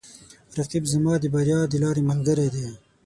[0.57, 2.67] رقیب زما د بریا د لارې ملګری دی